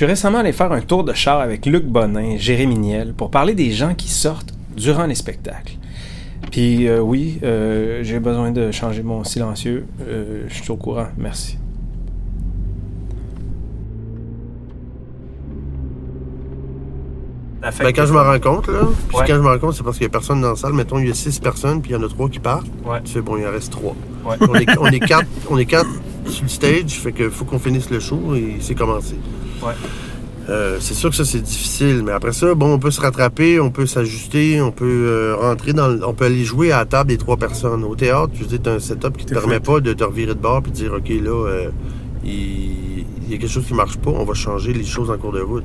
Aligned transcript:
suis 0.00 0.06
récemment 0.06 0.38
allé 0.38 0.52
faire 0.52 0.72
un 0.72 0.80
tour 0.80 1.04
de 1.04 1.12
char 1.12 1.40
avec 1.40 1.66
Luc 1.66 1.84
Bonin 1.84 2.22
et 2.22 2.38
Jérémy 2.38 2.78
Niel 2.78 3.12
pour 3.12 3.30
parler 3.30 3.52
des 3.52 3.70
gens 3.70 3.92
qui 3.92 4.08
sortent 4.08 4.54
durant 4.74 5.04
les 5.04 5.14
spectacles. 5.14 5.74
Puis 6.50 6.88
euh, 6.88 7.00
oui, 7.00 7.38
euh, 7.42 8.00
j'ai 8.02 8.18
besoin 8.18 8.50
de 8.50 8.70
changer 8.70 9.02
mon 9.02 9.24
silencieux. 9.24 9.84
Euh, 10.08 10.44
je 10.48 10.54
suis 10.54 10.70
au 10.70 10.76
courant. 10.76 11.08
Merci. 11.18 11.58
Ben, 17.60 17.92
quand 17.92 18.06
je 18.06 18.14
me 18.14 18.20
rends 18.20 18.40
compte, 18.40 18.68
là, 18.68 18.80
puis 19.08 19.18
Ouais. 19.18 19.24
quand 19.26 19.34
je 19.34 19.40
me 19.40 19.48
rends 19.48 19.58
compte, 19.58 19.74
c'est 19.74 19.82
parce 19.82 19.98
qu'il 19.98 20.04
y 20.04 20.08
a 20.08 20.10
personne 20.10 20.40
dans 20.40 20.48
la 20.48 20.56
salle. 20.56 20.72
Mettons, 20.72 20.98
il 20.98 21.08
y 21.08 21.10
a 21.10 21.14
six 21.14 21.38
personnes, 21.40 21.82
puis 21.82 21.90
il 21.90 21.94
y 21.94 21.96
en 21.98 22.02
a 22.02 22.08
trois 22.08 22.30
qui 22.30 22.38
partent. 22.38 22.66
Ouais. 22.86 23.02
Tu 23.04 23.12
fais, 23.12 23.20
bon, 23.20 23.36
il 23.36 23.46
en 23.46 23.50
reste 23.50 23.70
trois. 23.70 23.94
Ouais. 24.24 24.36
On, 24.40 24.54
est, 24.54 24.78
on, 24.78 24.86
est 24.86 25.00
quatre, 25.00 25.28
on 25.50 25.58
est 25.58 25.66
quatre 25.66 25.90
sur 26.24 26.44
le 26.44 26.48
stage, 26.48 26.92
fait 26.92 27.12
que 27.12 27.28
faut 27.28 27.44
qu'on 27.44 27.58
finisse 27.58 27.90
le 27.90 28.00
show 28.00 28.34
et 28.34 28.56
c'est 28.60 28.74
commencé. 28.74 29.16
Ouais. 29.62 29.72
Euh, 30.48 30.78
c'est 30.80 30.94
sûr 30.94 31.10
que 31.10 31.16
ça, 31.16 31.24
c'est 31.24 31.40
difficile, 31.42 32.02
mais 32.04 32.10
après 32.12 32.32
ça, 32.32 32.54
bon, 32.54 32.72
on 32.74 32.78
peut 32.78 32.90
se 32.90 33.00
rattraper, 33.00 33.60
on 33.60 33.70
peut 33.70 33.86
s'ajuster, 33.86 34.60
on 34.60 34.72
peut 34.72 34.84
euh, 35.06 35.36
rentrer 35.38 35.72
dans 35.72 35.86
le- 35.88 36.04
On 36.04 36.12
peut 36.14 36.24
aller 36.24 36.42
jouer 36.44 36.72
à 36.72 36.78
la 36.78 36.84
table 36.86 37.10
des 37.10 37.18
trois 37.18 37.36
personnes. 37.36 37.84
Au 37.84 37.94
théâtre, 37.94 38.28
dire, 38.32 38.58
t'as 38.62 38.74
un 38.74 38.78
setup 38.80 39.16
qui 39.16 39.26
te 39.26 39.34
permet 39.34 39.54
fait. 39.54 39.60
pas 39.60 39.80
de 39.80 39.92
te 39.92 40.02
revirer 40.02 40.34
de 40.34 40.40
bord 40.40 40.62
puis 40.62 40.72
de 40.72 40.76
dire, 40.76 40.92
OK, 40.94 41.08
là, 41.08 41.30
euh, 41.46 41.70
il, 42.24 43.04
il 43.26 43.30
y 43.30 43.34
a 43.34 43.38
quelque 43.38 43.48
chose 43.50 43.64
qui 43.66 43.74
marche 43.74 43.96
pas, 43.98 44.10
on 44.10 44.24
va 44.24 44.34
changer 44.34 44.72
les 44.72 44.82
choses 44.84 45.10
en 45.10 45.18
cours 45.18 45.32
de 45.32 45.40
route. 45.40 45.64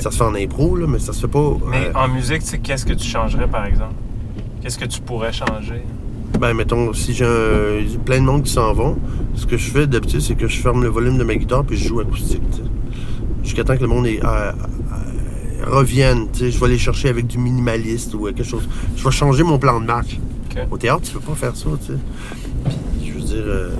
Ça 0.00 0.10
se 0.12 0.16
fait 0.16 0.22
en 0.24 0.34
impro, 0.36 0.76
là, 0.76 0.86
mais 0.88 1.00
ça 1.00 1.12
se 1.12 1.22
fait 1.22 1.28
pas. 1.28 1.56
Mais 1.68 1.86
euh, 1.88 1.98
en 1.98 2.06
musique, 2.08 2.42
tu 2.44 2.50
sais, 2.50 2.58
qu'est-ce 2.58 2.86
que 2.86 2.92
tu 2.92 3.06
changerais, 3.08 3.48
par 3.48 3.66
exemple? 3.66 3.94
Qu'est-ce 4.62 4.78
que 4.78 4.84
tu 4.84 5.00
pourrais 5.00 5.32
changer? 5.32 5.82
Ben, 6.38 6.54
mettons, 6.54 6.92
si 6.92 7.14
j'ai 7.14 7.24
un- 7.24 7.98
plein 8.04 8.20
de 8.20 8.24
monde 8.26 8.44
qui 8.44 8.52
s'en 8.52 8.72
vont, 8.72 8.96
ce 9.34 9.44
que 9.46 9.56
je 9.56 9.70
fais 9.70 9.86
d'habitude, 9.88 10.20
c'est 10.20 10.34
que 10.36 10.46
je 10.46 10.60
ferme 10.60 10.82
le 10.84 10.88
volume 10.88 11.18
de 11.18 11.24
ma 11.24 11.34
guitare 11.34 11.64
puis 11.64 11.76
je 11.76 11.88
joue 11.88 12.00
acoustique. 12.00 12.42
tu 12.52 12.58
sais. 12.58 12.62
Jusqu'à 13.44 13.62
temps 13.62 13.76
que 13.76 13.82
le 13.82 13.86
monde 13.88 14.06
est, 14.06 14.24
euh, 14.24 14.26
euh, 14.52 14.52
revienne. 15.70 16.26
Je 16.34 16.46
vais 16.58 16.64
aller 16.66 16.78
chercher 16.78 17.08
avec 17.10 17.26
du 17.28 17.38
minimaliste 17.38 18.12
ou 18.14 18.24
quelque 18.24 18.42
chose. 18.42 18.66
Je 18.96 19.04
vais 19.04 19.10
changer 19.12 19.42
mon 19.44 19.58
plan 19.58 19.80
de 19.80 19.86
match. 19.86 20.18
Au 20.70 20.76
théâtre, 20.78 21.02
tu 21.02 21.12
peux 21.12 21.20
pas 21.20 21.34
faire 21.34 21.54
ça. 21.56 21.68
tu 21.80 21.92
sais. 21.92 21.98
Puis, 23.00 23.08
je 23.10 23.12
veux 23.18 23.24
dire. 23.24 23.44
euh, 23.44 23.70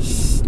c'est- 0.00 0.42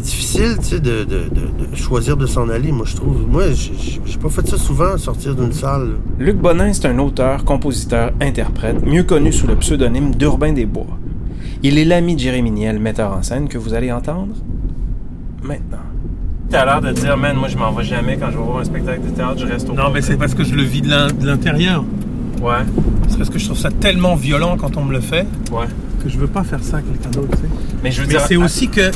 difficile 0.00 0.56
tu 0.58 0.64
sais, 0.64 0.80
de, 0.80 1.04
de- 1.04 1.28
de- 1.30 1.70
de 1.70 1.76
choisir 1.76 2.16
de 2.16 2.26
s'en 2.26 2.48
aller, 2.48 2.72
moi, 2.72 2.84
je 2.86 2.94
trouve. 2.96 3.26
Moi, 3.26 3.44
j'ai 3.52 4.18
pas 4.18 4.28
fait 4.28 4.46
ça 4.46 4.58
souvent, 4.58 4.98
sortir 4.98 5.34
d'une 5.34 5.52
salle. 5.52 5.92
Luc 6.18 6.36
Bonin, 6.36 6.72
c'est 6.72 6.86
un 6.86 6.98
auteur, 6.98 7.44
compositeur, 7.44 8.10
interprète, 8.20 8.84
mieux 8.84 9.04
connu 9.04 9.32
sous 9.32 9.46
le 9.46 9.56
pseudonyme 9.56 10.14
d'Urbain 10.14 10.52
des 10.52 10.66
Bois. 10.66 10.98
Il 11.62 11.78
est 11.78 11.84
l'ami 11.84 12.16
de 12.16 12.20
Jérémy 12.20 12.50
Niel, 12.50 12.78
metteur 12.80 13.12
en 13.12 13.22
scène, 13.22 13.48
que 13.48 13.56
vous 13.56 13.72
allez 13.72 13.92
entendre 13.92 14.34
maintenant. 15.44 15.78
T'as 16.50 16.64
l'air 16.64 16.80
de 16.80 16.92
dire, 16.92 17.16
man, 17.16 17.36
moi 17.36 17.48
je 17.48 17.56
m'en 17.56 17.72
vais 17.72 17.84
jamais 17.84 18.16
quand 18.16 18.30
je 18.30 18.36
vais 18.38 18.42
voir 18.44 18.58
un 18.58 18.64
spectacle 18.64 19.02
de 19.02 19.10
théâtre, 19.10 19.38
je 19.38 19.46
reste 19.46 19.68
au 19.68 19.74
Non, 19.74 19.90
mais 19.92 20.02
c'est 20.02 20.16
parce 20.16 20.34
que 20.34 20.44
je 20.44 20.54
le 20.54 20.62
vis 20.62 20.82
de 20.82 20.90
l'in- 20.90 21.08
de 21.08 21.26
l'intérieur. 21.26 21.84
Ouais, 22.42 22.58
C'est 23.08 23.16
parce 23.16 23.30
que 23.30 23.38
je 23.38 23.46
trouve 23.46 23.58
ça 23.58 23.70
tellement 23.70 24.14
violent 24.16 24.56
quand 24.58 24.76
on 24.76 24.84
me 24.84 24.92
le 24.92 25.00
fait 25.00 25.26
ouais. 25.52 25.66
que 26.02 26.08
je 26.08 26.18
veux 26.18 26.26
pas 26.26 26.44
faire 26.44 26.62
ça 26.62 26.78
à 26.78 26.82
quelqu'un 26.82 27.10
d'autre. 27.10 27.30
tu 27.36 27.42
sais. 27.42 27.48
Mais 27.82 27.90
je 27.90 28.00
veux 28.02 28.06
Mais 28.06 28.14
dire. 28.14 28.20
c'est 28.26 28.36
aussi 28.36 28.68
que 28.68 28.90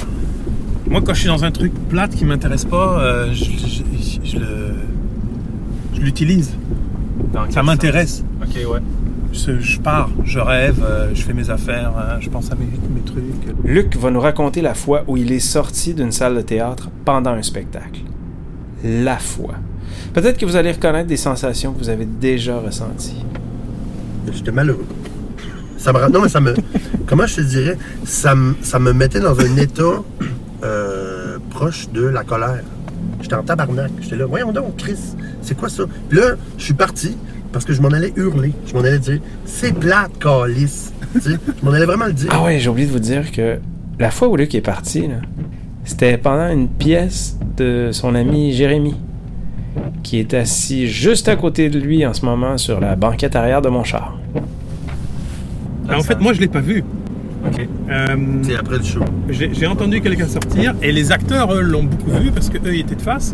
moi, 0.90 1.00
quand 1.02 1.14
je 1.14 1.20
suis 1.20 1.28
dans 1.28 1.44
un 1.44 1.50
truc 1.50 1.72
plate 1.88 2.14
qui 2.14 2.24
m'intéresse 2.24 2.64
pas, 2.64 3.00
euh, 3.00 3.32
je, 3.32 3.44
je- 3.44 4.20
je 4.24 4.36
le- 4.38 4.74
je 5.94 6.00
l'utilise. 6.00 6.52
Ça 7.50 7.62
m'intéresse. 7.62 8.24
Ok, 8.42 8.54
ouais. 8.72 8.80
Je, 9.46 9.60
je 9.60 9.80
pars, 9.80 10.10
je 10.24 10.38
rêve, 10.40 10.82
euh, 10.84 11.10
je 11.14 11.22
fais 11.22 11.32
mes 11.32 11.48
affaires, 11.50 11.92
euh, 11.98 12.16
je 12.20 12.28
pense 12.28 12.50
à 12.50 12.54
mes, 12.56 12.66
mes 12.94 13.00
trucs. 13.02 13.22
Luc 13.64 13.96
va 13.96 14.10
nous 14.10 14.20
raconter 14.20 14.60
la 14.62 14.74
fois 14.74 15.04
où 15.06 15.16
il 15.16 15.30
est 15.32 15.38
sorti 15.38 15.94
d'une 15.94 16.12
salle 16.12 16.34
de 16.36 16.40
théâtre 16.42 16.90
pendant 17.04 17.30
un 17.32 17.42
spectacle. 17.42 18.00
La 18.84 19.16
fois. 19.18 19.54
Peut-être 20.12 20.38
que 20.38 20.44
vous 20.46 20.56
allez 20.56 20.72
reconnaître 20.72 21.06
des 21.08 21.16
sensations 21.16 21.72
que 21.72 21.78
vous 21.78 21.88
avez 21.88 22.04
déjà 22.04 22.58
ressenties. 22.58 23.24
J'étais 24.32 24.50
malheureux. 24.52 24.86
Ça 25.78 25.92
me, 25.92 25.98
rend- 25.98 26.10
non, 26.10 26.20
mais 26.22 26.28
ça 26.28 26.40
me. 26.40 26.54
Comment 27.06 27.26
je 27.26 27.36
te 27.36 27.40
dirais? 27.42 27.78
Ça 28.04 28.34
me, 28.34 28.54
ça 28.62 28.78
me 28.78 28.92
mettait 28.92 29.20
dans 29.20 29.38
un 29.38 29.56
état 29.56 30.02
euh, 30.64 31.38
proche 31.50 31.88
de 31.90 32.02
la 32.04 32.24
colère. 32.24 32.64
J'étais 33.20 33.34
en 33.34 33.42
tabarnak. 33.42 33.90
J'étais 34.00 34.16
là, 34.16 34.26
voyons 34.26 34.52
donc, 34.52 34.76
Chris, 34.76 34.98
c'est 35.42 35.56
quoi 35.56 35.68
ça? 35.68 35.84
Puis 36.08 36.18
là, 36.18 36.34
je 36.56 36.64
suis 36.64 36.74
parti 36.74 37.16
parce 37.52 37.64
que 37.64 37.72
je 37.72 37.82
m'en 37.82 37.88
allais 37.88 38.12
hurler. 38.16 38.52
Je 38.66 38.74
m'en 38.74 38.80
allais 38.80 38.98
dire, 38.98 39.20
c'est 39.44 39.72
plate, 39.72 40.12
calice. 40.18 40.92
Tu 41.14 41.20
sais, 41.22 41.30
je 41.30 41.64
m'en 41.64 41.72
allais 41.72 41.86
vraiment 41.86 42.04
le 42.04 42.12
dire. 42.12 42.28
Ah 42.30 42.44
ouais, 42.44 42.58
j'ai 42.58 42.68
oublié 42.68 42.86
de 42.86 42.92
vous 42.92 42.98
dire 42.98 43.32
que 43.32 43.58
la 43.98 44.10
fois 44.10 44.28
où 44.28 44.36
Luc 44.36 44.54
est 44.54 44.60
parti, 44.60 45.08
là, 45.08 45.16
c'était 45.84 46.18
pendant 46.18 46.50
une 46.50 46.68
pièce 46.68 47.38
de 47.56 47.88
son 47.92 48.14
ami 48.14 48.52
Jérémy, 48.52 48.94
qui 50.02 50.18
est 50.18 50.34
assis 50.34 50.86
juste 50.86 51.28
à 51.28 51.36
côté 51.36 51.70
de 51.70 51.78
lui 51.78 52.04
en 52.04 52.12
ce 52.12 52.26
moment 52.26 52.58
sur 52.58 52.78
la 52.78 52.94
banquette 52.94 53.36
arrière 53.36 53.62
de 53.62 53.70
mon 53.70 53.84
char. 53.84 54.18
Mais 55.88 55.94
en 55.94 56.02
fait, 56.02 56.20
moi, 56.20 56.34
je 56.34 56.40
l'ai 56.40 56.48
pas 56.48 56.60
vu. 56.60 56.84
Ok. 57.46 57.68
Euh, 57.90 58.16
C'est 58.42 58.56
après 58.56 58.78
le 58.78 58.84
show. 58.84 59.04
j'ai 59.30 59.66
entendu 59.66 60.00
quelqu'un 60.00 60.26
sortir 60.26 60.74
et 60.82 60.92
les 60.92 61.12
acteurs, 61.12 61.52
eux, 61.54 61.62
l'ont 61.62 61.84
beaucoup 61.84 62.10
vu 62.10 62.30
parce 62.30 62.48
que 62.48 62.58
eux, 62.58 62.74
ils 62.74 62.80
étaient 62.80 62.96
de 62.96 63.02
face. 63.02 63.32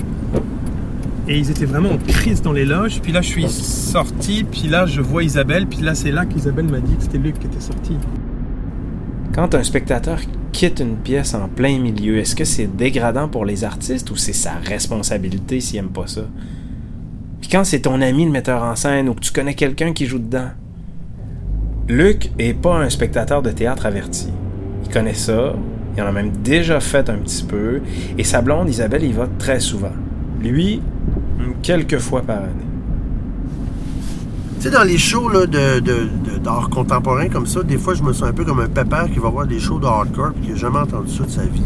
Et 1.27 1.39
ils 1.39 1.51
étaient 1.51 1.65
vraiment 1.65 1.91
en 1.93 1.97
crise 1.97 2.43
dans 2.43 2.53
les 2.53 2.67
loges. 2.67 3.01
Puis 3.01 3.11
là, 3.13 3.23
je 3.23 3.29
suis 3.29 3.49
sorti, 3.49 4.45
puis 4.45 4.69
là, 4.69 4.85
je 4.85 5.01
vois 5.01 5.23
Isabelle, 5.25 5.67
puis 5.67 5.81
là, 5.81 5.95
c'est 5.95 6.11
là 6.11 6.27
qu'Isabelle 6.27 6.67
m'a 6.67 6.81
dit 6.81 6.95
que 6.97 7.03
c'était 7.03 7.19
Luc 7.19 7.39
qui 7.39 7.47
était 7.47 7.61
sorti. 7.61 7.97
Quand 9.35 9.55
un 9.55 9.63
spectateur 9.63 10.19
quitte 10.53 10.81
une 10.81 10.97
pièce 10.97 11.35
en 11.35 11.49
plein 11.49 11.79
milieu, 11.79 12.19
est-ce 12.19 12.37
que 12.37 12.45
c'est 12.45 12.67
dégradant 12.77 13.29
pour 13.29 13.45
les 13.47 13.65
artistes 13.65 14.11
ou 14.11 14.17
c'est 14.17 14.35
sa 14.35 14.53
responsabilité 14.65 15.61
s'il 15.61 15.79
aime 15.79 15.89
pas 15.89 16.07
ça? 16.07 16.23
Puis 17.41 17.49
quand 17.51 17.65
c'est 17.65 17.81
ton 17.81 18.01
ami 18.01 18.27
le 18.27 18.31
metteur 18.31 18.63
en 18.63 18.77
scène 18.77 19.09
ou 19.09 19.15
que 19.15 19.21
tu 19.21 19.33
connais 19.33 19.55
quelqu'un 19.55 19.93
qui 19.93 20.07
joue 20.07 20.19
dedans? 20.19 20.51
Luc 21.89 22.31
est 22.39 22.55
pas 22.55 22.77
un 22.79 22.89
spectateur 22.89 23.43
de 23.43 23.51
théâtre 23.51 23.87
averti. 23.87 24.29
Il 24.85 24.91
connaît 24.91 25.15
ça, 25.15 25.55
il 25.97 26.03
en 26.03 26.07
a 26.07 26.13
même 26.13 26.31
déjà 26.43 26.81
fait 26.81 27.09
un 27.11 27.17
petit 27.17 27.45
peu, 27.45 27.81
et 28.17 28.25
sa 28.25 28.41
blonde 28.41 28.69
Isabelle 28.69 29.05
y 29.05 29.13
va 29.13 29.29
très 29.39 29.61
souvent. 29.61 29.93
Lui, 30.43 30.81
quelques 31.63 31.99
fois 31.99 32.23
par 32.23 32.39
année. 32.39 32.49
Tu 34.59 34.63
sais, 34.65 34.71
dans 34.71 34.83
les 34.83 34.97
shows 34.99 35.29
là, 35.29 35.47
de, 35.47 35.81
de- 35.81 36.09
de- 36.33 36.39
d'art 36.43 36.71
contemporain 36.71 37.29
comme 37.29 37.47
ça, 37.47 37.63
des 37.63 37.77
fois, 37.77 37.93
je 37.95 38.03
me 38.03 38.13
sens 38.15 38.29
un 38.29 38.33
peu 38.33 38.45
comme 38.45 38.61
un 38.61 38.69
pépère 38.69 39.11
qui 39.13 39.19
va 39.19 39.29
voir 39.29 39.47
des 39.47 39.59
shows 39.61 39.79
de 39.79 39.87
hardcore 39.87 40.31
et 40.39 40.47
qui 40.47 40.51
n'a 40.53 40.57
jamais 40.57 40.79
entendu 40.79 41.13
ça 41.13 41.25
de 41.25 41.31
sa 41.31 41.43
vie. 41.43 41.61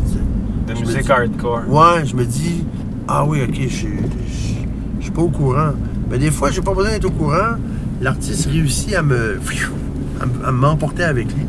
De 0.66 0.74
Je 0.74 0.80
musique 0.80 1.02
dis- 1.02 1.12
hardcore. 1.12 1.62
Ouais, 1.68 2.04
je 2.04 2.16
me 2.16 2.24
dis, 2.24 2.64
ah 3.06 3.24
oui, 3.24 3.38
ok, 3.48 3.54
je 3.60 3.66
suis- 3.68 3.88
je 3.88 4.98
je 4.98 5.02
suis 5.04 5.12
pas 5.12 5.22
au 5.22 5.28
courant. 5.28 5.70
Mais 6.10 6.18
des 6.18 6.30
fois, 6.32 6.50
j'ai 6.50 6.60
pas 6.60 6.74
besoin 6.74 6.90
d'être 6.90 7.04
au 7.06 7.10
courant. 7.10 7.56
L'artiste 8.00 8.46
réussit 8.50 8.94
à 8.94 9.02
me, 9.02 9.38
à 10.20 10.26
me- 10.26 10.46
à 10.46 10.52
m'emporter 10.52 11.04
avec 11.04 11.26
lui. 11.34 11.44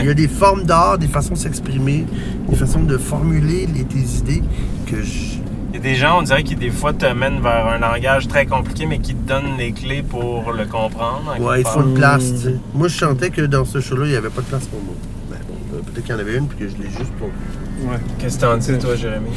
Il 0.00 0.06
y 0.06 0.10
a 0.10 0.14
des 0.14 0.28
formes 0.28 0.64
d'art, 0.64 0.98
des 0.98 1.08
façons 1.08 1.32
de 1.34 1.38
s'exprimer, 1.38 2.06
des 2.48 2.54
façons 2.56 2.82
de 2.82 2.96
formuler 2.96 3.66
les, 3.66 3.84
tes 3.84 3.98
idées 3.98 4.42
que 4.86 5.02
je. 5.02 5.38
Il 5.72 5.76
y 5.76 5.78
a 5.78 5.80
des 5.80 5.94
gens, 5.94 6.18
on 6.18 6.22
dirait, 6.22 6.42
qui 6.44 6.54
des 6.56 6.70
fois 6.70 6.92
te 6.92 7.06
mènent 7.06 7.40
vers 7.40 7.66
un 7.66 7.78
langage 7.78 8.28
très 8.28 8.44
compliqué, 8.46 8.86
mais 8.86 8.98
qui 8.98 9.14
te 9.14 9.26
donnent 9.28 9.56
les 9.58 9.72
clés 9.72 10.02
pour 10.02 10.52
le 10.52 10.64
comprendre. 10.66 11.34
en 11.38 11.42
Ouais, 11.42 11.60
il 11.62 11.66
faut 11.66 11.80
une 11.82 11.94
place. 11.94 12.32
tu 12.32 12.38
sais. 12.38 12.56
Moi, 12.74 12.88
je 12.88 12.98
sentais 12.98 13.30
que 13.30 13.42
dans 13.42 13.64
ce 13.64 13.80
show-là, 13.80 14.06
il 14.06 14.10
n'y 14.10 14.16
avait 14.16 14.30
pas 14.30 14.42
de 14.42 14.46
place 14.46 14.66
pour 14.66 14.80
moi. 14.82 14.94
Ben, 15.30 15.36
bon, 15.48 15.54
euh, 15.76 15.80
peut-être 15.82 16.04
qu'il 16.04 16.14
y 16.14 16.18
en 16.18 16.20
avait 16.20 16.36
une, 16.36 16.46
puis 16.46 16.58
que 16.58 16.68
je 16.68 16.76
l'ai 16.76 16.90
juste 16.90 17.12
pour. 17.18 17.28
Ouais. 17.28 17.98
Qu'est-ce 18.18 18.36
que 18.36 18.40
t'en 18.42 18.56
dis, 18.58 18.78
toi, 18.78 18.94
Jérémy? 18.96 19.30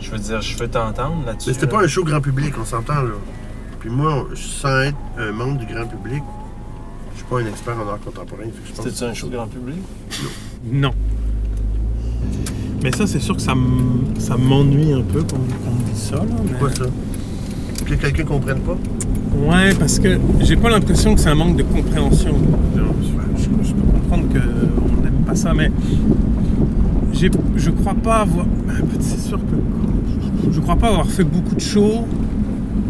Je 0.00 0.10
veux 0.12 0.18
dire, 0.18 0.40
je 0.40 0.56
veux 0.56 0.68
t'entendre 0.68 1.24
là-dessus. 1.26 1.48
Mais 1.50 1.54
c'était 1.54 1.66
là. 1.66 1.72
pas 1.78 1.84
un 1.84 1.88
show 1.88 2.04
grand 2.04 2.20
public, 2.20 2.54
on 2.60 2.64
s'entend 2.64 3.02
là. 3.02 3.16
Puis 3.80 3.90
moi, 3.90 4.26
je 4.32 4.42
sens 4.42 4.86
être 4.86 4.96
un 5.18 5.32
membre 5.32 5.58
du 5.58 5.66
grand 5.66 5.86
public. 5.86 6.22
Je 7.18 7.24
suis 7.24 7.30
pas 7.30 7.40
un 7.40 7.46
expert 7.50 7.74
en 7.76 7.88
art 7.88 7.98
contemporain. 8.00 8.44
je 8.64 8.72
pense- 8.82 9.02
un 9.02 9.12
show 9.14 9.28
grand 9.28 9.46
public? 9.48 9.76
Non. 10.72 10.90
Mais 12.82 12.92
ça, 12.92 13.06
c'est 13.08 13.18
sûr 13.18 13.34
que 13.34 13.42
ça 13.42 13.54
m'ennuie 14.36 14.92
un 14.92 15.02
peu 15.02 15.22
qu'on 15.24 15.38
me 15.38 15.90
dise 15.92 16.00
ça. 16.10 16.16
Là, 16.16 16.22
mais- 16.44 16.50
Pourquoi 16.52 16.70
ça? 16.72 16.84
Que 17.84 17.94
quelqu'un 17.94 18.24
comprenne 18.24 18.60
pas? 18.60 18.76
Ouais, 19.36 19.74
parce 19.78 19.98
que 19.98 20.16
j'ai 20.40 20.56
pas 20.56 20.70
l'impression 20.70 21.14
que 21.14 21.20
c'est 21.20 21.28
un 21.30 21.34
manque 21.34 21.56
de 21.56 21.64
compréhension. 21.64 22.34
Je, 22.76 22.80
je- 23.42 23.68
je 23.68 23.72
peux 23.74 23.82
comprendre 23.92 24.24
qu'on 24.28 25.02
n'aime 25.02 25.24
pas 25.26 25.34
ça, 25.34 25.52
mais 25.54 25.70
je 27.12 27.70
crois 27.70 27.94
pas 27.94 28.18
avoir. 28.20 28.46
C'est 29.00 29.18
sûr 29.20 29.38
que. 29.38 30.52
Je 30.52 30.60
crois 30.60 30.76
pas 30.76 30.88
avoir 30.88 31.06
fait 31.08 31.24
beaucoup 31.24 31.54
de 31.56 31.60
shows 31.60 32.04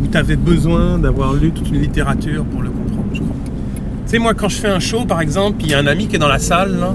où 0.03 0.07
tu 0.07 0.17
avais 0.19 0.37
besoin 0.37 0.99
d'avoir 0.99 1.33
lu 1.35 1.51
toute 1.51 1.69
une 1.71 1.81
littérature 1.81 2.45
pour 2.45 2.61
le 2.63 2.69
comprendre, 2.71 3.09
je 3.15 3.21
crois. 3.21 3.35
Tu 3.35 3.83
sais, 4.11 4.19
moi, 4.19 4.35
quand 4.35 4.49
je 4.49 4.57
fais 4.57 4.69
un 4.69 4.81
show, 4.81 5.05
par 5.05 5.21
exemple, 5.21 5.59
puis 5.59 5.69
il 5.69 5.71
y 5.71 5.75
a 5.75 5.79
un 5.79 5.87
ami 5.87 6.07
qui 6.09 6.17
est 6.17 6.19
dans 6.19 6.29
la 6.29 6.39
salle, 6.39 6.79
là, 6.79 6.95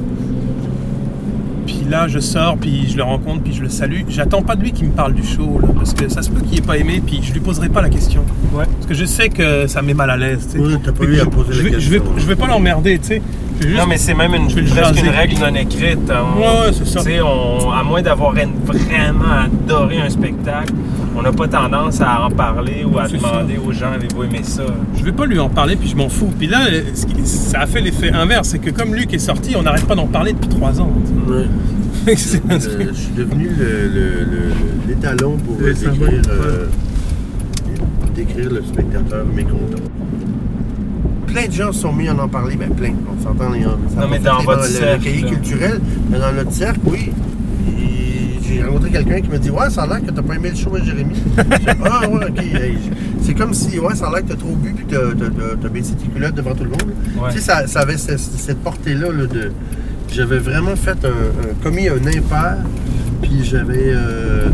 puis 1.65 1.81
là, 1.89 2.07
je 2.07 2.19
sors, 2.19 2.57
puis 2.57 2.87
je 2.89 2.97
le 2.97 3.03
rencontre, 3.03 3.43
puis 3.43 3.53
je 3.53 3.61
le 3.61 3.69
salue. 3.69 4.01
J'attends 4.09 4.41
pas 4.41 4.55
de 4.55 4.63
lui 4.63 4.71
qu'il 4.71 4.87
me 4.87 4.91
parle 4.91 5.13
du 5.13 5.23
show, 5.23 5.59
là, 5.61 5.69
parce 5.75 5.93
que 5.93 6.09
ça 6.09 6.21
se 6.21 6.29
peut 6.29 6.41
qu'il 6.41 6.59
ait 6.59 6.61
pas 6.61 6.77
aimé, 6.77 7.01
puis 7.05 7.21
je 7.23 7.31
lui 7.33 7.39
poserai 7.39 7.69
pas 7.69 7.81
la 7.81 7.89
question. 7.89 8.23
Ouais. 8.53 8.65
Parce 8.65 8.85
que 8.87 8.93
je 8.93 9.05
sais 9.05 9.29
que 9.29 9.67
ça 9.67 9.81
met 9.81 9.93
mal 9.93 10.09
à 10.09 10.17
l'aise. 10.17 10.47
tu 10.51 10.57
sais. 10.57 10.63
Oui, 10.63 10.75
t'as 10.83 10.91
pas 10.91 11.03
eu 11.05 11.15
à 11.19 11.23
je, 11.23 11.29
poser 11.29 11.53
je 11.53 11.57
la 11.57 11.63
vais, 11.63 11.71
question. 11.71 11.91
Je 11.91 11.99
vais, 11.99 12.21
je 12.21 12.25
vais 12.25 12.35
pas 12.35 12.47
l'emmerder, 12.47 12.99
tu 12.99 13.07
sais. 13.07 13.21
Juste. 13.67 13.77
Non, 13.79 13.87
mais 13.87 13.97
c'est 13.97 14.13
même 14.13 14.33
une, 14.33 14.47
presque 14.47 14.99
une 14.99 15.09
règle 15.09 15.35
non 15.39 15.55
écrite. 15.55 15.99
On- 16.09 16.39
Ouais, 16.39 16.47
ouais, 16.67 16.73
c'est 16.73 16.87
ça. 16.87 16.99
Tu 17.01 17.05
sais, 17.11 17.21
on- 17.21 17.71
à 17.71 17.83
moins 17.83 18.01
d'avoir 18.01 18.33
vraiment 18.33 19.25
adoré 19.45 19.99
un 20.01 20.09
spectacle, 20.09 20.73
on 21.15 21.21
n'a 21.21 21.31
pas 21.31 21.47
tendance 21.47 22.01
à 22.01 22.23
en 22.25 22.29
parler 22.29 22.83
ou 22.85 22.97
à 22.99 23.07
demander 23.07 23.57
aux 23.65 23.71
gens 23.71 23.91
avez-vous 23.93 24.23
aimé 24.23 24.39
ça? 24.43 24.63
Je 24.97 25.03
vais 25.03 25.11
pas 25.11 25.25
lui 25.25 25.39
en 25.39 25.49
parler, 25.49 25.75
puis 25.75 25.87
je 25.89 25.95
m'en 25.95 26.09
fous. 26.09 26.31
Puis 26.37 26.47
là, 26.47 26.59
ce 26.93 27.05
qui- 27.05 27.25
ça 27.25 27.61
a 27.61 27.65
fait 27.67 27.81
l'effet 27.81 28.11
inverse, 28.11 28.49
c'est 28.49 28.59
que 28.59 28.69
comme 28.71 28.93
Luc 28.95 29.13
est 29.13 29.19
sorti, 29.19 29.55
on 29.55 29.61
n'arrête 29.63 29.85
pas 29.85 29.95
d'en 29.95 30.07
parler 30.07 30.33
depuis 30.33 30.49
trois 30.49 30.79
ans. 30.81 30.91
Ouais. 31.27 31.45
Euh, 32.05 32.13
je 32.91 32.93
suis 32.99 33.11
devenu 33.15 33.47
le- 33.57 33.87
le- 33.87 34.25
le- 34.25 34.87
l'étalon 34.89 35.37
pour 35.37 35.55
euh, 35.61 35.71
décrire, 35.73 36.21
euh, 36.29 36.65
décrire 38.13 38.49
le 38.51 38.61
spectateur 38.61 39.25
mécontent. 39.33 39.81
Plein 41.33 41.47
de 41.47 41.51
gens 41.51 41.71
se 41.71 41.81
sont 41.81 41.91
mis 41.93 42.07
à 42.07 42.13
en 42.15 42.27
parler, 42.27 42.55
ben 42.55 42.69
plein, 42.69 42.93
on 43.09 43.21
s'entend 43.23 43.49
les 43.51 43.63
a 43.63 43.69
Non, 43.69 44.07
mais 44.09 44.19
dans 44.19 44.39
votre 44.43 44.61
le- 44.63 44.67
cercle, 44.67 45.05
Le 45.05 45.11
cahier 45.11 45.23
culturel, 45.23 45.79
mais 46.09 46.19
dans 46.19 46.31
notre 46.31 46.51
cercle, 46.51 46.79
oui. 46.85 47.11
J'ai 48.45 48.61
rencontré 48.63 48.91
quelqu'un 48.91 49.19
qui 49.21 49.29
m'a 49.29 49.37
dit 49.39 49.49
Ouais, 49.49 49.69
ça 49.69 49.81
a 49.83 49.87
l'air 49.87 50.05
que 50.05 50.11
t'as 50.11 50.21
pas 50.21 50.35
aimé 50.35 50.49
le 50.51 50.55
show 50.55 50.75
à 50.75 50.83
Jérémy. 50.83 51.15
Ah 51.85 52.07
ouais, 52.07 52.25
ok. 52.29 52.43
C'est 53.23 53.33
comme 53.33 53.53
si 53.53 53.79
ouais, 53.79 53.95
ça 53.95 54.07
a 54.07 54.11
l'air 54.11 54.21
que 54.23 54.27
t'as 54.33 54.35
trop 54.35 54.53
bu 54.55 54.73
puis 54.73 54.85
t'as, 54.85 55.69
baissé 55.69 55.93
tes 55.95 56.07
culottes 56.07 56.35
devant 56.35 56.53
tout 56.53 56.65
le 56.65 56.69
monde. 56.69 56.93
Ouais. 57.17 57.29
Tu 57.31 57.37
sais, 57.39 57.43
ça, 57.45 57.65
ça 57.67 57.79
avait 57.79 57.97
cette, 57.97 58.19
cette 58.19 58.59
portée-là 58.59 59.07
là, 59.11 59.25
de. 59.25 59.51
J'avais 60.11 60.37
vraiment 60.37 60.75
fait 60.75 60.97
un, 61.03 61.07
un- 61.09 61.63
commis 61.63 61.87
un 61.87 61.95
impair, 62.05 62.57
puis 63.23 63.43
j'avais. 63.43 63.93
euh, 63.95 64.49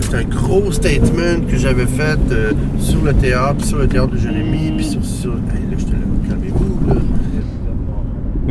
c'était 0.00 0.16
un 0.18 0.24
gros 0.24 0.72
statement 0.72 1.44
que 1.50 1.58
j'avais 1.58 1.86
fait 1.86 2.18
euh, 2.30 2.52
sur 2.78 3.02
le 3.04 3.12
théâtre, 3.12 3.56
puis 3.58 3.66
sur 3.66 3.78
le 3.78 3.88
théâtre 3.88 4.12
de 4.12 4.16
Jérémy, 4.18 4.72
puis 4.76 4.86
sur. 4.86 5.04
sur 5.04 5.32
hey, 5.32 5.60
là, 5.70 5.76
j'étais 5.76 5.92
là, 5.92 5.98
calmez-vous, 6.30 6.88
là. 6.88 6.94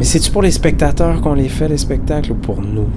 Mais 0.04 0.08
c'est-tu 0.10 0.32
pour 0.32 0.42
les 0.42 0.52
spectateurs 0.52 1.22
qu'on 1.22 1.34
les 1.34 1.48
fait, 1.48 1.70
les 1.70 1.78
spectacles, 1.78 2.34
ou 2.34 2.36
pour 2.36 2.62
nous? 2.62 2.90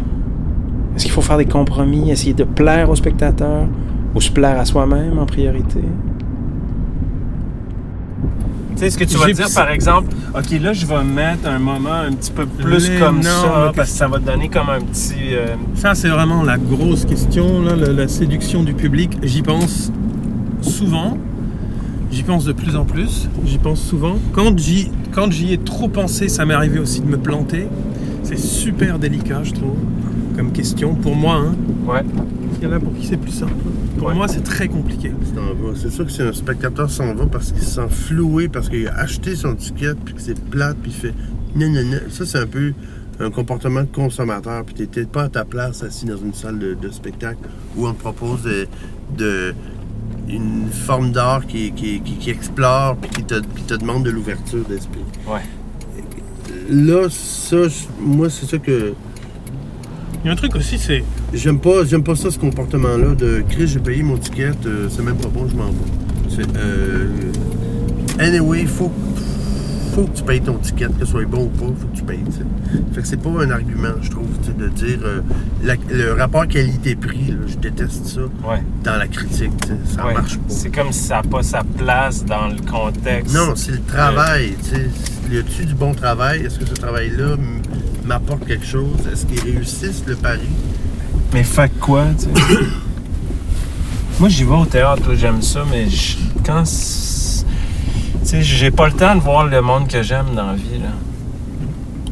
Est-ce 0.97 1.05
qu'il 1.05 1.12
faut 1.12 1.20
faire 1.20 1.38
des 1.38 1.44
compromis, 1.44 2.11
essayer 2.11 2.35
de 2.35 2.43
plaire 2.43 2.91
aux 2.91 2.97
spectateurs, 2.97 3.69
ou 4.12 4.20
se 4.20 4.29
plaire 4.32 4.58
à 4.58 4.64
soi-même 4.64 5.17
en 5.17 5.25
priorité? 5.25 5.82
Tu 8.73 8.79
sais, 8.79 8.91
ce 8.91 8.99
que 8.99 9.05
tu 9.05 9.17
vas 9.19 9.31
dire, 9.31 9.47
par 9.55 9.70
exemple, 9.70 10.08
OK, 10.37 10.50
là, 10.61 10.73
je 10.73 10.85
vais 10.85 11.05
mettre 11.05 11.49
un 11.49 11.61
moment 11.61 11.93
un 11.93 12.11
petit 12.11 12.32
peu 12.32 12.44
plus 12.44 12.91
Mais 12.91 12.99
comme 12.99 13.19
non, 13.19 13.23
ça, 13.23 13.73
parce 13.76 13.93
que 13.93 13.97
ça 13.99 14.09
va 14.09 14.19
te 14.19 14.25
donner 14.25 14.49
comme 14.49 14.69
un 14.69 14.81
petit... 14.81 15.32
euh, 15.32 15.55
Ça, 15.76 15.94
c'est 15.94 16.09
vraiment 16.09 16.43
la 16.43 16.59
grosse 16.59 17.05
question, 17.05 17.62
là, 17.62 17.76
la, 17.76 17.93
la 17.93 18.09
séduction 18.09 18.64
du 18.64 18.75
public. 18.75 19.17
J'y 19.23 19.43
pense 19.43 19.93
souvent. 20.61 21.17
J'y 22.11 22.23
pense 22.23 22.44
de 22.44 22.53
plus 22.53 22.76
en 22.76 22.85
plus. 22.85 23.29
J'y 23.44 23.58
pense 23.58 23.81
souvent. 23.82 24.17
Quand 24.32 24.56
j'y, 24.58 24.91
quand 25.12 25.31
j'y 25.31 25.53
ai 25.53 25.58
trop 25.58 25.88
pensé, 25.88 26.29
ça 26.29 26.44
m'est 26.47 26.55
arrivé 26.55 26.79
aussi 26.79 27.00
de 27.00 27.06
me 27.06 27.19
planter. 27.19 27.67
C'est 28.23 28.38
super 28.38 28.99
délicat, 28.99 29.43
je 29.44 29.53
trouve, 29.53 29.76
comme 30.37 30.53
question. 30.53 30.94
Pour 30.94 31.14
moi, 31.14 31.37
hein. 31.37 31.55
Ouais. 31.87 32.03
Il 32.61 32.64
y 32.64 32.67
en 32.67 32.73
a 32.73 32.81
pour 32.81 32.94
qui 32.94 33.06
c'est 33.06 33.17
plus 33.19 33.32
simple. 33.32 33.53
Pour 33.99 34.08
Ouais. 34.08 34.14
moi, 34.14 34.29
c'est 34.29 34.43
très 34.43 34.69
compliqué. 34.69 35.12
C'est 35.76 35.91
sûr 35.91 36.06
que 36.06 36.12
si 36.12 36.23
un 36.23 36.32
spectateur 36.32 36.91
s'en 36.91 37.14
va 37.14 37.26
parce 37.26 37.53
qu'il 37.53 37.62
se 37.62 37.70
sent 37.76 37.88
floué, 37.91 38.49
parce 38.49 38.69
qu'il 38.69 38.87
a 38.88 38.94
acheté 38.99 39.37
son 39.37 39.55
ticket, 39.55 39.94
puis 40.05 40.14
que 40.14 40.20
c'est 40.23 40.38
plate, 40.49 40.76
puis 40.82 40.91
il 40.93 40.94
fait 41.00 41.14
non, 41.55 41.69
non, 41.70 41.82
non. 41.85 41.99
Ça, 42.11 42.25
c'est 42.26 42.38
un 42.38 42.47
peu 42.47 42.73
un 43.20 43.31
comportement 43.31 43.81
de 43.81 43.87
consommateur, 43.87 44.64
puis 44.64 44.75
t'es 44.75 44.87
peut-être 44.87 45.09
pas 45.11 45.25
à 45.25 45.29
ta 45.29 45.44
place 45.44 45.82
assis 45.82 46.05
dans 46.06 46.17
une 46.19 46.35
salle 46.35 46.59
de, 46.59 46.75
de 46.75 46.91
spectacle 46.91 47.38
où 47.76 47.87
on 47.87 47.93
te 47.93 48.00
propose 48.00 48.43
de, 48.43 48.67
de- 49.17 49.55
une 50.28 50.69
forme 50.70 51.12
d'art 51.12 51.46
qui, 51.46 51.73
qui, 51.73 52.00
qui- 52.00 52.17
qui 52.17 52.31
explore, 52.31 52.96
puis 52.96 53.11
qui 53.11 53.25
te, 53.25 53.40
puis 53.40 53.62
te 53.62 53.75
demande 53.75 54.05
de 54.05 54.11
l'ouverture 54.11 54.64
d'esprit. 54.69 55.05
Ouais. 55.28 55.40
Là, 56.69 57.08
ça, 57.11 57.56
moi, 58.00 58.28
c'est 58.31 58.46
ça 58.46 58.58
que. 58.58 58.94
Il 60.25 60.26
y 60.26 60.31
a 60.31 60.32
un 60.32 60.37
truc 60.37 60.56
aussi, 60.56 60.78
c'est. 60.78 61.05
J'aime 61.32 61.61
pas, 61.61 61.84
j'aime 61.84 62.02
pas 62.02 62.17
ça, 62.17 62.31
ce 62.31 62.38
comportement-là 62.38 63.14
de 63.14 63.44
Chris, 63.49 63.69
j'ai 63.69 63.78
payé 63.78 64.02
mon 64.02 64.17
ticket, 64.17 64.50
euh, 64.67 64.88
c'est 64.90 65.02
même 65.02 65.17
pas 65.17 65.28
bon, 65.28 65.46
je 65.49 65.55
m'en 65.55 65.67
vais. 65.67 65.75
C'est, 66.28 66.56
euh, 66.56 67.08
anyway, 68.19 68.64
faut, 68.67 68.90
faut 69.97 70.05
que 70.05 70.17
tu 70.19 70.23
payes 70.25 70.43
ton 70.43 70.59
ticket, 70.59 70.89
que 70.89 71.07
ce 71.07 71.11
soit 71.11 71.25
bon 71.25 71.45
ou 71.45 71.49
pas, 71.49 71.65
faut 71.67 71.87
que 71.91 71.97
tu 71.97 72.03
payes. 72.05 72.21
tu 72.27 72.33
sais. 72.33 72.45
Fait 72.95 73.01
que 73.01 73.09
c'est 73.09 73.17
pas 73.17 73.31
un 73.31 73.51
argument, 73.51 73.95
je 74.03 74.11
trouve, 74.11 74.27
de 74.59 74.69
dire 74.69 74.99
euh, 75.05 75.21
la- 75.65 75.75
le 75.91 76.13
rapport 76.13 76.47
qualité-prix, 76.47 77.35
je 77.47 77.57
déteste 77.57 78.05
ça 78.07 78.21
Ouais. 78.47 78.63
dans 78.85 78.97
la 78.97 79.09
critique, 79.09 79.53
ça 79.87 80.07
ouais. 80.07 80.13
marche 80.13 80.37
pas. 80.37 80.43
C'est 80.49 80.71
comme 80.71 80.93
si 80.93 81.05
ça 81.05 81.17
n'a 81.17 81.23
pas 81.23 81.43
sa 81.43 81.63
place 81.65 82.25
dans 82.27 82.49
le 82.49 82.61
contexte. 82.71 83.35
Non, 83.35 83.55
c'est 83.57 83.73
le 83.73 83.81
travail. 83.83 84.55
tu 84.63 84.75
sais. 84.77 84.91
Y 85.33 85.39
a-tu 85.39 85.65
du 85.65 85.75
bon 85.75 85.95
travail? 85.95 86.43
Est-ce 86.45 86.59
que 86.59 86.67
ce 86.67 86.75
travail-là 86.75 87.37
m'apporte 88.05 88.47
quelque 88.47 88.67
chose? 88.67 88.99
Est-ce 89.11 89.25
qu'ils 89.25 89.41
réussissent 89.41 90.05
le 90.07 90.15
pari? 90.15 90.41
Mais 91.33 91.43
fait 91.43 91.73
quoi, 91.81 92.05
tu? 92.21 92.29
Moi, 94.21 94.29
j'y 94.29 94.45
vais 94.45 94.53
au 94.55 94.65
théâtre, 94.67 95.15
j'aime 95.15 95.41
ça, 95.43 95.65
mais 95.71 95.87
quand. 96.45 96.65
Sais, 98.28 98.43
j'ai 98.43 98.70
pas 98.70 98.87
le 98.87 98.93
temps 98.94 99.14
de 99.14 99.20
voir 99.20 99.46
le 99.46 99.61
monde 99.61 99.88
que 99.88 100.02
j'aime 100.02 100.34
dans 100.34 100.46
la 100.49 100.55
vie, 100.55 100.78
là. 100.82 100.90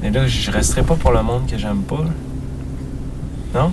Mais 0.02 0.10
là, 0.10 0.26
je 0.26 0.50
resterai 0.50 0.82
pas 0.82 0.94
pour 0.96 1.12
le 1.12 1.22
monde 1.22 1.46
que 1.50 1.56
j'aime 1.58 1.82
pas, 1.82 1.96
là. 2.04 3.60
Non? 3.60 3.72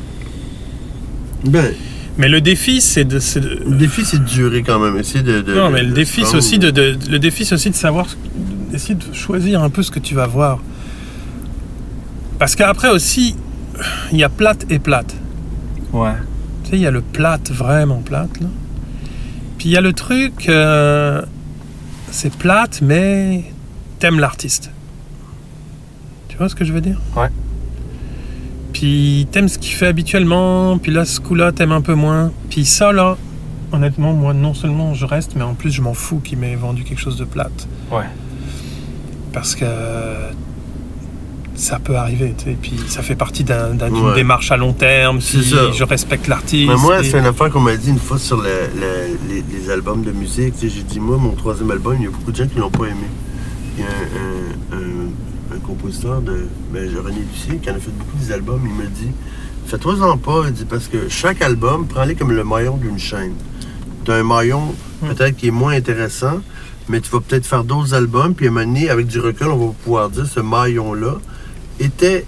Ben, 1.45 1.73
Mais 2.17 2.27
le 2.29 2.39
défi, 2.41 2.81
c'est 2.81 3.03
de. 3.05 3.19
le 3.67 3.75
défi, 3.75 4.05
c'est 4.05 4.19
de 4.19 4.25
durer 4.25 4.63
quand 4.63 4.79
même. 4.79 4.97
Essayer 4.97 5.23
de, 5.23 5.41
de- 5.41 5.53
Non, 5.55 5.69
de- 5.69 5.73
mais 5.73 5.81
le 5.83 5.89
de 5.89 5.93
défi, 5.95 6.23
c'est 6.25 6.37
aussi 6.37 6.59
de, 6.59 6.69
de- 6.71 6.97
le 7.09 7.19
défi, 7.19 7.45
c'est 7.45 7.55
aussi 7.55 7.69
de 7.69 7.75
savoir, 7.75 8.05
d'essayer 8.71 8.95
de 8.95 9.13
choisir 9.13 9.61
un 9.63 9.69
peu 9.69 9.81
ce 9.83 9.91
que 9.91 9.99
tu 9.99 10.13
vas 10.15 10.27
voir. 10.27 10.59
Parce 12.39 12.55
qu'après 12.55 12.89
aussi, 12.89 13.35
il 14.11 14.17
y 14.19 14.23
a 14.23 14.29
plate 14.29 14.65
et 14.69 14.79
plate. 14.79 15.15
Ouais. 15.93 16.11
Tu 16.63 16.71
sais, 16.71 16.75
il 16.77 16.81
y 16.81 16.87
a 16.87 16.91
le 16.91 17.01
plate, 17.01 17.51
vraiment 17.51 18.01
plate, 18.01 18.39
là. 18.39 18.47
Puis 19.57 19.69
il 19.69 19.71
y 19.73 19.77
a 19.77 19.81
le 19.81 19.93
truc, 19.93 20.47
euh, 20.49 21.21
c'est 22.11 22.35
plate, 22.35 22.81
mais 22.81 23.43
t'aimes 23.99 24.19
l'artiste. 24.19 24.69
Tu 26.27 26.37
vois 26.37 26.49
ce 26.49 26.55
que 26.55 26.65
je 26.65 26.73
veux 26.73 26.81
dire? 26.81 26.99
Ouais. 27.15 27.29
Puis 28.73 29.27
t'aimes 29.31 29.47
ce 29.47 29.57
qu'il 29.57 29.73
fait 29.73 29.87
habituellement, 29.87 30.77
puis 30.77 30.91
là, 30.91 31.05
ce 31.05 31.19
coup-là, 31.19 31.51
t'aimes 31.51 31.71
un 31.71 31.81
peu 31.81 31.93
moins. 31.93 32.31
Puis 32.49 32.65
ça, 32.65 32.91
là, 32.91 33.17
honnêtement, 33.71 34.13
moi, 34.13 34.33
non 34.33 34.53
seulement 34.53 34.93
je 34.93 35.05
reste, 35.05 35.35
mais 35.35 35.43
en 35.43 35.53
plus, 35.53 35.71
je 35.71 35.81
m'en 35.81 35.93
fous 35.93 36.19
qu'il 36.19 36.37
m'ait 36.37 36.55
vendu 36.55 36.83
quelque 36.83 37.01
chose 37.01 37.17
de 37.17 37.25
plate. 37.25 37.67
Ouais. 37.91 38.05
Parce 39.33 39.55
que 39.55 39.65
ça 41.61 41.79
peut 41.79 41.95
arriver, 41.95 42.33
tu 42.37 42.45
sais. 42.45 42.57
Puis 42.61 42.73
ça 42.87 43.01
fait 43.03 43.15
partie 43.15 43.43
d'un- 43.43 43.73
d'un- 43.73 43.89
d'une 43.89 44.07
Ouais. 44.07 44.15
démarche 44.15 44.51
à 44.51 44.57
long 44.57 44.73
terme. 44.73 45.21
Si 45.21 45.41
je 45.43 45.83
respecte 45.83 46.27
l'artiste. 46.27 46.69
Mais 46.69 46.75
moi, 46.77 47.01
et- 47.01 47.03
c'est 47.03 47.19
une 47.19 47.25
affaire 47.25 47.49
qu'on 47.51 47.59
m'a 47.61 47.75
dit 47.77 47.89
une 47.89 47.99
fois 47.99 48.17
sur 48.17 48.37
le- 48.41 48.49
le- 48.75 49.17
les, 49.29 49.43
les 49.51 49.69
albums 49.69 50.03
de 50.03 50.11
musique. 50.11 50.55
Tu 50.59 50.67
sais, 50.69 50.75
J'ai 50.75 50.83
dit, 50.83 50.99
moi, 50.99 51.17
mon 51.17 51.31
troisième 51.31 51.69
album, 51.71 51.95
il 51.99 52.03
y 52.05 52.07
a 52.07 52.09
beaucoup 52.09 52.31
de 52.31 52.35
gens 52.37 52.47
qui 52.47 52.57
l'ont 52.59 52.69
pas 52.71 52.85
aimé. 52.85 53.07
Il 53.77 53.83
y 53.83 53.87
a 53.87 53.89
un, 53.89 54.77
un- 54.77 54.81
un- 54.81 55.55
un 55.55 55.59
compositeur 55.59 56.21
de 56.21 56.45
ben, 56.73 56.89
René 57.03 57.17
Lucier 57.31 57.57
qui 57.57 57.69
en 57.69 57.75
a 57.75 57.79
fait 57.79 57.91
beaucoup 57.91 58.17
des 58.17 58.31
albums. 58.31 58.61
Il 58.65 58.73
me 58.73 58.87
dit, 58.89 59.11
fais-toi-en 59.67 60.17
pas. 60.17 60.43
Il 60.47 60.53
dit, 60.53 60.65
parce 60.65 60.87
que 60.87 61.09
chaque 61.09 61.41
album, 61.41 61.85
prends-les 61.87 62.15
comme 62.15 62.31
le 62.31 62.43
maillon 62.43 62.77
d'une 62.77 62.97
chaîne. 62.99 63.33
Tu 64.03 64.11
as 64.11 64.15
un 64.15 64.23
maillon 64.23 64.73
Hmm. 65.01 65.07
peut-être 65.09 65.35
qui 65.37 65.47
est 65.47 65.51
moins 65.51 65.73
intéressant, 65.73 66.41
mais 66.89 66.99
tu 67.01 67.09
vas 67.11 67.19
peut-être 67.19 67.45
faire 67.45 67.63
d'autres 67.63 67.93
albums. 67.93 68.33
Puis 68.33 68.47
à 68.47 68.49
un 68.49 68.53
moment 68.53 68.65
donné, 68.65 68.89
avec 68.89 69.07
du 69.07 69.19
recul, 69.19 69.47
on 69.47 69.67
va 69.67 69.73
pouvoir 69.83 70.09
dire 70.09 70.25
ce 70.25 70.39
maillon-là 70.39 71.15
était 71.81 72.25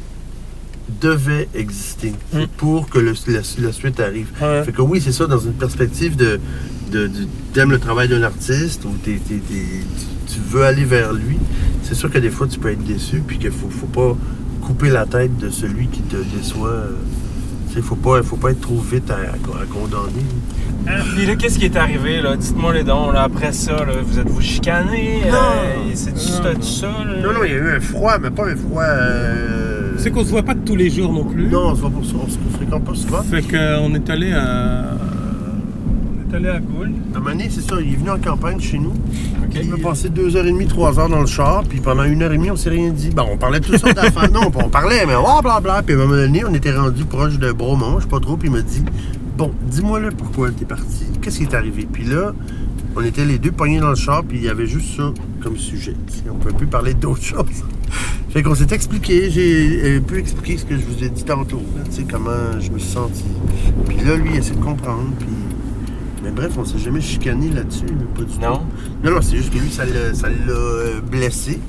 devait 1.02 1.48
exister 1.56 2.14
Mm. 2.34 2.44
pour 2.58 2.90
que 2.90 3.00
le- 3.00 3.14
la, 3.28 3.40
la 3.60 3.72
suite 3.72 4.00
arrive. 4.00 4.28
Ouais. 4.42 4.64
Fait 4.64 4.72
que 4.72 4.82
oui, 4.82 5.02
c'est 5.02 5.12
ça, 5.12 5.26
dans 5.28 5.40
une 5.40 5.54
perspective 5.54 6.16
de, 6.16 6.40
de, 6.92 7.08
de- 7.08 7.28
t'aimes 7.54 7.72
le 7.72 7.80
travail 7.80 8.08
d'un 8.10 8.22
artiste 8.24 8.84
ou 8.86 8.90
t'es- 9.04 9.20
t'es- 9.28 9.36
t'es- 9.40 9.84
tu, 10.28 10.40
veux 10.50 10.64
aller 10.64 10.84
vers 10.84 11.14
lui, 11.14 11.38
c'est 11.84 11.96
sûr 11.96 12.10
que 12.12 12.18
des 12.20 12.30
fois 12.30 12.48
tu 12.48 12.60
peux 12.60 12.70
être 12.72 12.84
déçu 12.84 13.22
puis 13.26 13.38
qu'il 13.40 13.52
faut, 13.52 13.70
faut 13.70 13.88
pas 13.88 14.16
couper 14.62 14.90
la 14.90 15.06
tête 15.06 15.38
de 15.38 15.50
celui 15.50 15.88
qui 15.88 16.02
te 16.02 16.18
déçoit. 16.36 16.84
sais, 17.74 17.82
faut 17.82 17.96
pas, 17.96 18.22
faut 18.22 18.38
pas 18.38 18.52
être 18.52 18.62
trop 18.62 18.80
vite 18.80 19.10
à, 19.10 19.16
à 19.16 19.66
condamner. 19.66 20.26
Puis 21.16 21.26
là, 21.26 21.36
qu'est-ce 21.36 21.58
qui 21.60 21.66
est 21.66 21.78
arrivé, 21.78 22.22
là? 22.22 22.36
Dites-moi 22.36 22.74
les 22.74 22.84
dons, 22.84 23.12
là, 23.12 23.24
après 23.24 23.54
ça, 23.54 23.72
là, 23.74 23.94
vous 24.06 24.20
êtes-vous 24.20 24.42
chicané? 24.42 25.22
Non. 25.32 25.38
C'est-tu 25.94 26.32
Non, 26.32 26.50
non. 26.50 26.56
tout 26.56 26.62
ça, 26.64 26.88
là? 26.88 27.22
Non, 27.24 27.34
non, 27.34 27.44
il 27.46 27.52
y 27.52 27.56
a 27.56 27.58
eu 27.58 27.76
un 27.78 27.80
froid, 27.80 28.18
mais 28.22 28.30
pas 28.30 28.48
un 28.48 28.56
froid. 28.56 28.82
euh, 28.84 29.94
C'est 29.98 30.12
qu'on 30.12 30.24
se 30.24 30.30
voit 30.30 30.44
pas 30.44 30.56
tous 30.56 30.76
les 30.76 30.90
jours 30.90 31.12
non 31.14 31.24
plus. 31.26 31.48
Non, 31.48 31.70
on 31.70 31.76
se 31.76 31.82
voit 31.82 31.90
pour 31.90 32.06
ça, 32.06 32.14
on 32.22 32.30
se 32.30 32.38
fréquente 32.58 32.84
pas 32.84 32.96
souvent. 32.96 33.22
Fait 33.24 33.42
qu'on 33.42 33.94
est 33.96 34.10
allé 34.10 34.34
à. 34.34 34.84
On 36.28 36.32
est 36.34 36.36
allé 36.36 36.50
à 36.50 36.60
Gaulle. 36.60 36.92
À 37.14 37.18
un 37.18 37.20
moment 37.20 37.32
donné, 37.32 37.48
c'est 37.50 37.62
ça, 37.62 37.76
il 37.80 37.94
est 37.94 37.98
venu 37.98 38.10
en 38.10 38.18
campagne 38.18 38.60
chez 38.60 38.80
nous. 38.80 38.94
Il 39.56 39.72
a 39.72 39.78
passé 39.78 40.10
deux 40.10 40.36
heures 40.36 40.48
et 40.48 40.52
demie, 40.52 40.66
trois 40.66 41.00
heures 41.00 41.10
dans 41.10 41.20
le 41.22 41.28
char, 41.28 41.64
puis 41.70 41.80
pendant 41.80 42.04
une 42.04 42.24
heure 42.24 42.34
et 42.34 42.38
demie, 42.38 42.50
on 42.50 42.56
s'est 42.56 42.72
rien 42.72 42.90
dit. 42.90 43.12
Bon, 43.12 43.26
on 43.32 43.38
parlait 43.38 43.60
de 43.60 43.66
toutes 43.68 43.78
sortes 43.78 43.96
d'affaires. 43.96 44.30
Non, 44.34 44.42
on 44.54 44.70
parlait, 44.70 45.06
mais 45.06 45.14
oh, 45.16 45.42
blablabla. 45.44 45.84
Puis 45.84 45.94
à 45.96 45.98
un 46.00 46.02
moment 46.02 46.16
donné, 46.16 46.44
on 46.44 46.54
était 46.56 46.76
rendu 46.76 47.06
proche 47.06 47.38
de 47.38 47.52
Bromont, 47.52 48.00
je 48.00 48.04
sais 48.06 48.10
pas 48.10 48.20
trop, 48.20 48.36
puis 48.36 48.50
il 48.50 48.52
m'a 48.56 48.62
dit 48.62 48.84
Bon, 49.38 49.52
dis-moi 49.64 50.00
là 50.00 50.10
pourquoi 50.16 50.52
t'es 50.52 50.66
parti. 50.66 51.06
Qu'est-ce 51.22 51.38
qui 51.40 51.44
est 51.44 51.54
arrivé? 51.56 51.88
Puis 51.92 52.04
là, 52.04 52.34
on 52.96 53.02
était 53.02 53.26
les 53.26 53.40
deux 53.40 53.52
poignés 53.52 53.80
dans 53.80 53.90
le 53.90 53.96
char, 53.96 54.24
puis 54.24 54.38
il 54.38 54.44
y 54.44 54.50
avait 54.50 54.68
juste 54.68 54.96
ça 54.96 55.12
comme 55.42 55.58
sujet. 55.58 55.96
On 56.30 56.36
ne 56.36 56.40
peut 56.40 56.54
plus 56.54 56.68
parler 56.68 56.94
d'autre 56.94 57.24
chose. 57.24 57.46
Fait 58.30 58.44
qu'on 58.44 58.54
s'est 58.56 58.72
expliqué, 58.74 59.30
j'ai 59.32 59.98
euh, 59.98 60.00
pu 60.02 60.18
expliquer 60.20 60.58
ce 60.58 60.66
que 60.66 60.76
je 60.76 60.86
vous 60.86 61.04
ai 61.04 61.10
dit 61.10 61.24
tantôt, 61.24 61.62
tu 61.86 61.92
sais, 61.92 62.04
comment 62.10 62.60
je 62.60 62.72
me 62.72 62.78
suis 62.80 62.92
senti. 62.92 63.24
Puis 63.88 63.98
là, 63.98 64.16
lui, 64.16 64.32
il 64.34 64.38
essaie 64.38 64.56
de 64.56 64.60
comprendre, 64.64 65.10
puis... 65.20 65.28
Mais 66.24 66.32
bref, 66.32 66.54
on 66.58 66.64
s'est 66.66 66.80
jamais 66.80 67.02
chicané 67.02 67.50
là-dessus, 67.50 67.86
pas 68.16 68.24
du 68.24 68.40
Non? 68.40 68.58
tout. 68.58 68.62
Non, 69.04 69.12
non, 69.12 69.22
c'est 69.22 69.38
juste 69.38 69.54
que 69.54 69.60
lui, 69.60 69.70
ça 69.70 69.86
l'a 69.86 69.92
euh, 69.94 71.02
blessé. 71.02 71.60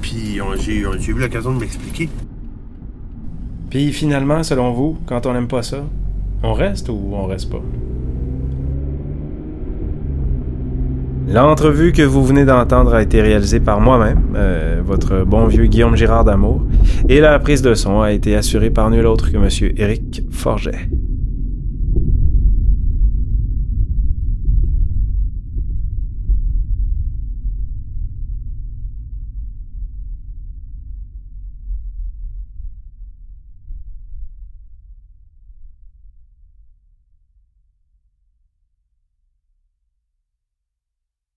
Puis 0.00 0.38
j'ai 0.60 0.78
eu 1.10 1.18
l'occasion 1.18 1.52
de 1.52 1.60
m'expliquer. 1.60 2.08
Puis 3.70 3.92
finalement, 3.92 4.42
selon 4.42 4.72
vous, 4.72 4.98
quand 5.06 5.26
on 5.26 5.32
n'aime 5.34 5.48
pas 5.48 5.62
ça, 5.62 5.84
on 6.42 6.52
reste 6.52 6.88
ou 6.88 7.10
on 7.12 7.26
reste 7.26 7.50
pas? 7.50 7.62
L'entrevue 11.28 11.92
que 11.92 12.02
vous 12.02 12.24
venez 12.24 12.44
d'entendre 12.44 12.94
a 12.94 13.00
été 13.00 13.22
réalisée 13.22 13.60
par 13.60 13.80
moi-même, 13.80 14.34
euh, 14.34 14.82
votre 14.84 15.24
bon 15.24 15.46
vieux 15.46 15.66
Guillaume 15.66 15.96
Girard 15.96 16.24
d'Amour, 16.24 16.62
et 17.08 17.20
la 17.20 17.38
prise 17.38 17.62
de 17.62 17.74
son 17.74 18.00
a 18.02 18.12
été 18.12 18.36
assurée 18.36 18.70
par 18.70 18.90
nul 18.90 19.06
autre 19.06 19.30
que 19.30 19.38
Monsieur 19.38 19.72
Éric 19.80 20.24
Forget. 20.30 20.88